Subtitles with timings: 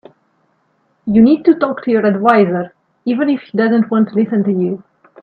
[1.05, 2.73] You need to talk to your adviser,
[3.05, 4.83] even if she doesn't want to listen to you.